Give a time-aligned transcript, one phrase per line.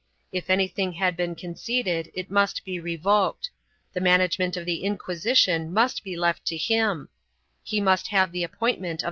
[0.31, 3.51] If anything had been conceded it must be revoked;
[3.93, 7.09] the management of the Inqui sition must be left to him;
[7.61, 8.99] he must have the appointment of